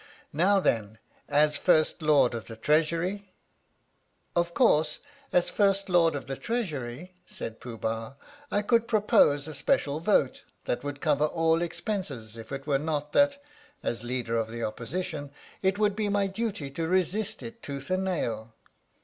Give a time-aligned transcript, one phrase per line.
[0.43, 0.97] "Now then,
[1.29, 3.35] as First Lord of the Treasury?
[4.35, 4.99] ""Of course
[5.31, 8.15] as First Lord of the Treasury," said Pooh Bah,"
[8.51, 13.13] I could propose a special vote that would cover all expenses if it were not
[13.13, 13.43] that,
[13.83, 15.29] as Leader of the Opposition,
[15.61, 18.55] it would be my duty to resist it tooth and nail.